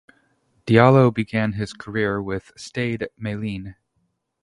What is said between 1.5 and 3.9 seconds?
his career with Stade Malien.